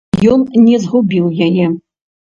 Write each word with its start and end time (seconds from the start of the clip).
Ён 0.35 0.45
не 0.67 0.79
згубіў 0.85 1.29
яе. 1.49 1.71